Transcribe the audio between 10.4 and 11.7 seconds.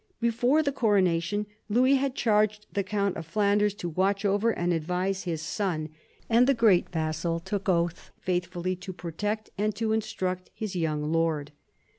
his young lord.